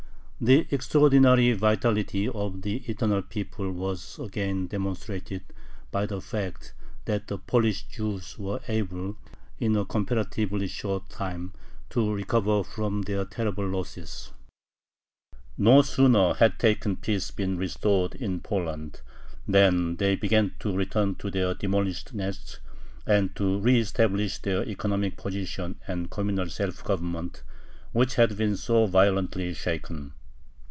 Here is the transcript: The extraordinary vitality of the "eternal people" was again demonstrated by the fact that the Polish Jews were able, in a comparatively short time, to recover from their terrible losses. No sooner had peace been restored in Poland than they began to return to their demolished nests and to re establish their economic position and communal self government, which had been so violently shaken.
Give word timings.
The 0.43 0.65
extraordinary 0.71 1.51
vitality 1.53 2.27
of 2.27 2.63
the 2.63 2.77
"eternal 2.89 3.21
people" 3.21 3.71
was 3.71 4.17
again 4.17 4.65
demonstrated 4.65 5.43
by 5.91 6.07
the 6.07 6.19
fact 6.19 6.73
that 7.05 7.27
the 7.27 7.37
Polish 7.37 7.83
Jews 7.83 8.39
were 8.39 8.59
able, 8.67 9.17
in 9.59 9.75
a 9.77 9.85
comparatively 9.85 10.65
short 10.65 11.09
time, 11.11 11.53
to 11.91 12.11
recover 12.11 12.63
from 12.63 13.03
their 13.03 13.23
terrible 13.25 13.67
losses. 13.69 14.31
No 15.59 15.83
sooner 15.83 16.33
had 16.33 16.57
peace 16.57 17.29
been 17.29 17.57
restored 17.59 18.15
in 18.15 18.39
Poland 18.41 19.01
than 19.47 19.97
they 19.97 20.15
began 20.15 20.53
to 20.61 20.75
return 20.75 21.13
to 21.17 21.29
their 21.29 21.53
demolished 21.53 22.15
nests 22.15 22.57
and 23.05 23.35
to 23.35 23.59
re 23.59 23.79
establish 23.79 24.39
their 24.39 24.67
economic 24.67 25.17
position 25.17 25.75
and 25.87 26.09
communal 26.09 26.49
self 26.49 26.83
government, 26.83 27.43
which 27.91 28.15
had 28.15 28.35
been 28.37 28.57
so 28.57 28.87
violently 28.87 29.53
shaken. 29.53 30.13